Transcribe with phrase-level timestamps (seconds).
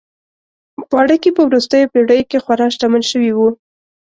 [0.91, 3.49] پاړکي په وروستیو پېړیو کې خورا شتمن شوي وو.